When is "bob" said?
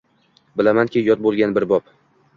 1.75-1.97